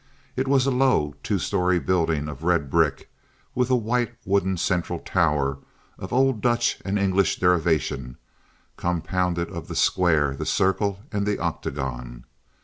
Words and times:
It 0.35 0.47
was 0.47 0.65
a 0.65 0.71
low 0.71 1.13
two 1.21 1.37
story 1.37 1.77
building 1.77 2.27
of 2.27 2.41
red 2.41 2.71
brick, 2.71 3.11
with 3.53 3.69
a 3.69 3.75
white 3.75 4.15
wooden 4.25 4.57
central 4.57 4.97
tower 4.97 5.59
of 5.99 6.11
old 6.11 6.41
Dutch 6.41 6.81
and 6.83 6.97
English 6.97 7.35
derivation, 7.37 8.17
compounded 8.77 9.49
of 9.49 9.67
the 9.67 9.75
square, 9.75 10.35
the 10.35 10.43
circle, 10.43 11.03
and 11.11 11.27
the 11.27 11.37
octagon. 11.37 12.25